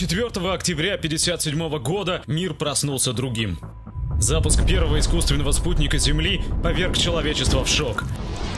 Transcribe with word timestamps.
4 0.00 0.28
октября 0.50 0.94
1957 0.94 1.78
года 1.82 2.22
мир 2.26 2.54
проснулся 2.54 3.12
другим. 3.12 3.58
Запуск 4.18 4.66
первого 4.66 4.98
искусственного 4.98 5.52
спутника 5.52 5.98
Земли 5.98 6.40
поверг 6.62 6.96
человечество 6.96 7.66
в 7.66 7.68
шок. 7.68 8.04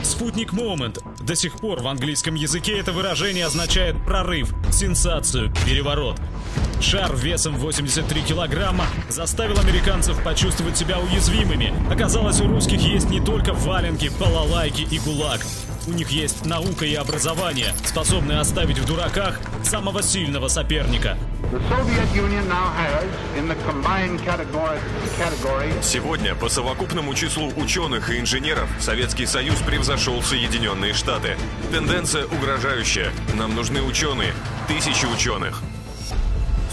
Спутник 0.03 0.53
Момент. 0.53 0.99
До 1.19 1.35
сих 1.35 1.59
пор 1.59 1.81
в 1.81 1.87
английском 1.89 2.35
языке 2.35 2.79
это 2.79 2.93
выражение 2.93 3.45
означает 3.45 3.97
прорыв, 4.05 4.53
сенсацию, 4.71 5.53
переворот. 5.65 6.17
Шар 6.79 7.13
весом 7.13 7.57
83 7.57 8.21
килограмма 8.21 8.85
заставил 9.09 9.59
американцев 9.59 10.23
почувствовать 10.23 10.77
себя 10.77 10.97
уязвимыми. 10.97 11.73
Оказалось, 11.91 12.39
у 12.39 12.47
русских 12.47 12.79
есть 12.79 13.09
не 13.09 13.19
только 13.19 13.51
валенки, 13.51 14.09
балалайки 14.17 14.87
и 14.89 14.97
гулаг. 14.99 15.41
У 15.85 15.91
них 15.91 16.09
есть 16.11 16.45
наука 16.45 16.85
и 16.85 16.95
образование, 16.95 17.73
способные 17.83 18.39
оставить 18.39 18.79
в 18.79 18.85
дураках 18.85 19.39
самого 19.63 20.01
сильного 20.01 20.47
соперника. 20.47 21.17
Сегодня 25.81 26.35
по 26.35 26.47
совокупному 26.47 27.13
числу 27.13 27.51
ученых 27.57 28.09
и 28.09 28.19
инженеров 28.19 28.69
Советский 28.79 29.25
Союз 29.25 29.55
превзошел 29.57 30.21
Соединенные 30.21 30.93
Штаты. 30.93 31.35
Тенденция 31.71 32.25
угрожающая. 32.25 33.11
Нам 33.35 33.53
нужны 33.53 33.81
ученые. 33.81 34.33
Тысячи 34.69 35.05
ученых. 35.05 35.61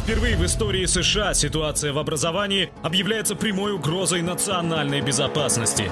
Впервые 0.04 0.36
в 0.36 0.44
истории 0.46 0.86
США 0.86 1.34
ситуация 1.34 1.92
в 1.92 1.98
образовании 1.98 2.70
объявляется 2.82 3.34
прямой 3.34 3.72
угрозой 3.72 4.22
национальной 4.22 5.00
безопасности. 5.00 5.90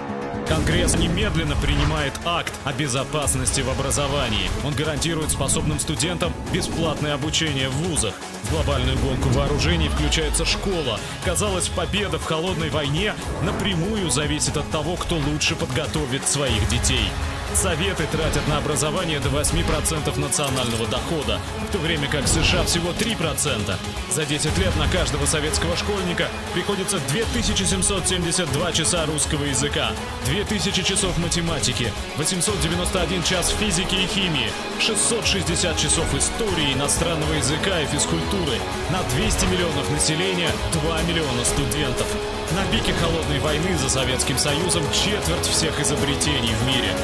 Конгресс 0.48 0.97
немедленно 0.97 1.55
принимает 1.57 2.15
акт 2.25 2.55
о 2.65 2.73
безопасности 2.73 3.61
в 3.61 3.69
образовании. 3.69 4.51
Он 4.65 4.73
гарантирует 4.73 5.30
способным 5.30 5.79
студентам 5.79 6.33
бесплатное 6.55 7.12
обучение 7.12 7.69
в 7.69 7.75
вузах. 7.75 8.15
В 8.45 8.53
глобальную 8.53 8.98
гонку 8.98 9.29
вооружений 9.29 9.91
включается 9.91 10.47
школа. 10.47 10.98
Казалось, 11.23 11.69
победа 11.69 12.19
в 12.19 12.25
холодной 12.25 12.70
войне 12.70 13.12
напрямую 13.42 14.11
зависит 14.11 14.56
от 14.56 14.70
того, 14.70 14.97
кто 14.97 15.17
лучше 15.17 15.55
подготовит 15.55 16.27
своих 16.27 16.67
детей. 16.70 17.11
Советы 17.54 18.06
тратят 18.12 18.46
на 18.46 18.58
образование 18.58 19.20
до 19.20 19.30
8% 19.30 20.18
национального 20.18 20.86
дохода, 20.86 21.41
в 21.68 21.72
то 21.72 21.78
время 21.78 22.08
как 22.08 22.24
в 22.24 22.28
США 22.28 22.64
всего 22.64 22.91
3%. 22.91 23.74
За 24.10 24.24
10 24.24 24.58
лет 24.58 24.77
на 24.77 24.86
каждого 24.88 25.24
советского 25.27 25.76
школьника 25.76 26.28
приходится 26.52 26.98
2772 27.08 28.72
часа 28.72 29.06
русского 29.06 29.44
языка, 29.44 29.92
2000 30.26 30.82
часов 30.82 31.19
математики, 31.19 31.92
891 32.16 33.22
час 33.22 33.48
физики 33.58 33.94
и 33.94 34.06
химии, 34.06 34.50
660 34.80 35.76
часов 35.78 36.14
истории, 36.14 36.74
иностранного 36.74 37.32
языка 37.32 37.80
и 37.80 37.86
физкультуры, 37.86 38.58
на 38.91 39.02
200 39.16 39.46
миллионов 39.46 39.91
населения 39.91 40.50
2 40.72 41.02
миллиона 41.02 41.44
студентов. 41.44 42.06
На 42.52 42.64
пике 42.72 42.94
холодной 42.94 43.41
войны 43.41 43.76
за 43.76 43.91
Советским 43.91 44.38
Союзом 44.38 44.82
четверть 44.91 45.46
всех 45.46 45.78
изобретений 45.80 46.54
в 46.54 46.66
мире. 46.66 46.94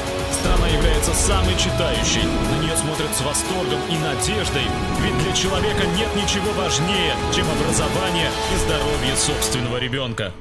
Страна 0.45 0.67
является 0.67 1.11
самой 1.15 1.57
читающей. 1.57 2.21
На 2.21 2.61
нее 2.61 2.77
смотрят 2.77 3.11
с 3.15 3.21
восторгом 3.21 3.79
и 3.89 3.97
надеждой, 3.97 4.61
ведь 5.01 5.17
для 5.23 5.33
человека 5.33 5.87
нет 5.97 6.07
ничего 6.15 6.51
важнее, 6.51 7.15
чем 7.33 7.47
образование 7.49 8.29
и 8.53 8.57
здоровье 8.57 9.15
собственного 9.15 9.77
ребенка. 9.77 10.31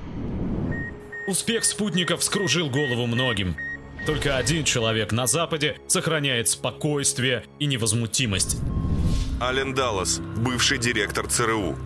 Успех 1.26 1.64
спутников 1.64 2.20
вскружил 2.20 2.68
голову 2.68 3.06
многим. 3.06 3.56
Только 4.04 4.36
один 4.36 4.64
человек 4.64 5.10
на 5.10 5.26
Западе 5.26 5.78
сохраняет 5.86 6.50
спокойствие 6.50 7.46
и 7.58 7.64
невозмутимость. 7.64 8.58
Ален 9.40 9.72
Даллас, 9.72 10.18
бывший 10.36 10.76
директор 10.76 11.26
ЦРУ. 11.26 11.78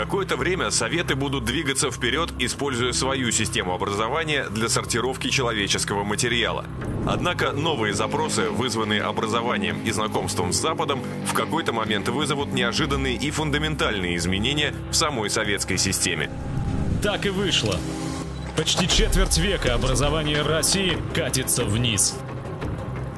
Какое-то 0.00 0.38
время 0.38 0.70
Советы 0.70 1.14
будут 1.14 1.44
двигаться 1.44 1.90
вперед, 1.90 2.32
используя 2.38 2.92
свою 2.92 3.30
систему 3.32 3.74
образования 3.74 4.48
для 4.48 4.70
сортировки 4.70 5.28
человеческого 5.28 6.04
материала. 6.04 6.64
Однако 7.06 7.52
новые 7.52 7.92
запросы, 7.92 8.48
вызванные 8.48 9.02
образованием 9.02 9.82
и 9.84 9.90
знакомством 9.90 10.54
с 10.54 10.56
Западом, 10.56 11.02
в 11.26 11.34
какой-то 11.34 11.74
момент 11.74 12.08
вызовут 12.08 12.50
неожиданные 12.50 13.16
и 13.16 13.30
фундаментальные 13.30 14.16
изменения 14.16 14.74
в 14.90 14.94
самой 14.94 15.28
советской 15.28 15.76
системе. 15.76 16.30
Так 17.02 17.26
и 17.26 17.28
вышло. 17.28 17.76
Почти 18.56 18.88
четверть 18.88 19.36
века 19.36 19.74
образование 19.74 20.40
России 20.40 20.96
катится 21.14 21.66
вниз. 21.66 22.16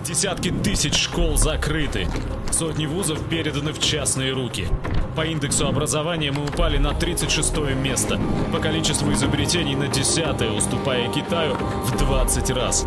Десятки 0.04 0.50
тысяч 0.50 0.96
школ 0.96 1.36
закрыты. 1.36 2.08
Сотни 2.50 2.86
вузов 2.86 3.20
переданы 3.28 3.72
в 3.72 3.78
частные 3.78 4.32
руки. 4.32 4.66
По 5.14 5.24
индексу 5.24 5.68
образования 5.68 6.32
мы 6.32 6.44
упали 6.44 6.76
на 6.76 6.92
36 6.92 7.56
место. 7.76 8.20
По 8.52 8.58
количеству 8.58 9.12
изобретений 9.12 9.76
на 9.76 9.86
10 9.86 10.56
уступая 10.56 11.08
Китаю 11.12 11.54
в 11.54 11.96
20 11.96 12.50
раз. 12.50 12.84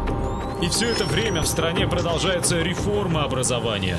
И 0.62 0.68
все 0.68 0.90
это 0.90 1.06
время 1.06 1.42
в 1.42 1.48
стране 1.48 1.88
продолжается 1.88 2.62
реформа 2.62 3.24
образования. 3.24 3.98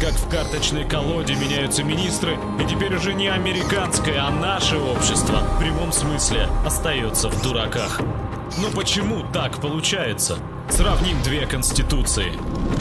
Как 0.00 0.12
в 0.12 0.28
карточной 0.28 0.84
колоде 0.84 1.36
меняются 1.36 1.84
министры, 1.84 2.36
и 2.60 2.66
теперь 2.68 2.96
уже 2.96 3.14
не 3.14 3.28
американское, 3.28 4.20
а 4.20 4.30
наше 4.32 4.78
общество 4.78 5.36
в 5.36 5.60
прямом 5.60 5.92
смысле 5.92 6.48
остается 6.66 7.28
в 7.28 7.40
дураках. 7.40 8.00
Но 8.58 8.68
почему 8.74 9.22
так 9.32 9.60
получается? 9.60 10.38
Сравним 10.70 11.20
две 11.22 11.46
конституции. 11.46 12.32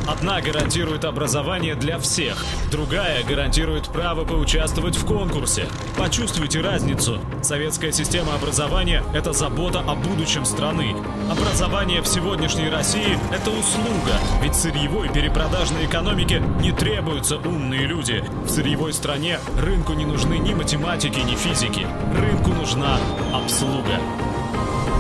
Одна 0.08 0.42
гарантирует 0.42 1.06
образование 1.06 1.76
для 1.76 1.98
всех, 2.00 2.46
другая 2.70 3.24
гарантирует 3.24 3.88
право 3.88 4.24
поучаствовать 4.24 4.96
в 4.96 5.06
конкурсе. 5.06 5.68
Почувствуйте 5.98 6.62
разницу. 6.62 7.20
Советская 7.42 7.92
система 7.92 8.36
образования– 8.36 9.04
это 9.14 9.34
забота 9.34 9.80
о 9.80 9.96
будущем 9.96 10.46
страны. 10.46 10.96
Образование 11.32 12.02
в 12.02 12.08
сегодняшней 12.08 12.70
России– 12.70 13.18
это 13.34 13.50
услуга, 13.52 14.14
ведь 14.42 14.56
сырьевой 14.56 15.10
перепродажной 15.10 15.86
экономике 15.86 16.42
не 16.62 16.72
требуются 16.72 17.38
умные 17.38 17.86
люди. 17.88 18.24
В 18.46 18.50
сырьевой 18.50 18.94
стране 18.94 19.40
рынку 19.60 19.94
не 19.94 20.06
нужны 20.06 20.38
ни 20.38 20.54
математики, 20.54 21.20
ни 21.20 21.36
физики. 21.36 21.88
Рынку 22.16 22.52
нужна 22.52 22.98
обслуга. 23.34 24.00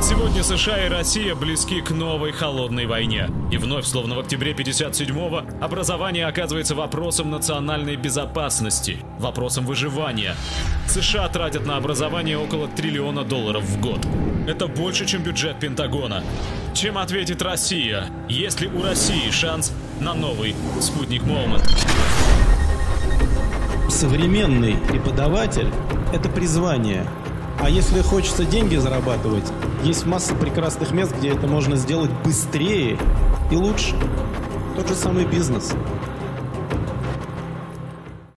Сегодня 0.01 0.43
США 0.43 0.85
и 0.85 0.89
Россия 0.89 1.33
близки 1.33 1.81
к 1.81 1.89
новой 1.89 2.31
холодной 2.31 2.85
войне. 2.85 3.29
И 3.51 3.57
вновь, 3.57 3.85
словно 3.85 4.15
в 4.15 4.19
октябре 4.19 4.53
57-го, 4.53 5.43
образование 5.59 6.27
оказывается 6.27 6.75
вопросом 6.75 7.31
национальной 7.31 7.95
безопасности, 7.95 8.99
вопросом 9.19 9.65
выживания. 9.65 10.35
США 10.87 11.27
тратят 11.29 11.65
на 11.65 11.77
образование 11.77 12.37
около 12.37 12.67
триллиона 12.67 13.23
долларов 13.23 13.63
в 13.63 13.81
год. 13.81 14.05
Это 14.47 14.67
больше, 14.67 15.05
чем 15.05 15.23
бюджет 15.23 15.59
Пентагона. 15.59 16.23
Чем 16.73 16.97
ответит 16.97 17.41
Россия? 17.41 18.05
Есть 18.29 18.61
ли 18.61 18.67
у 18.67 18.83
России 18.83 19.31
шанс 19.31 19.73
на 19.99 20.13
новый 20.13 20.55
спутник 20.79 21.23
Момент? 21.23 21.67
Современный 23.89 24.77
преподаватель– 24.89 25.71
это 26.13 26.29
призвание– 26.29 27.03
а 27.59 27.69
если 27.69 28.01
хочется 28.01 28.45
деньги 28.45 28.75
зарабатывать, 28.75 29.51
есть 29.83 30.05
масса 30.05 30.35
прекрасных 30.35 30.91
мест, 30.91 31.15
где 31.17 31.29
это 31.29 31.47
можно 31.47 31.75
сделать 31.75 32.11
быстрее 32.23 32.97
и 33.51 33.55
лучше. 33.55 33.95
Тот 34.75 34.87
же 34.87 34.95
самый 34.95 35.25
бизнес– 35.25 35.73